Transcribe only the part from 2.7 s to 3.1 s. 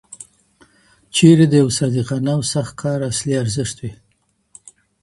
کار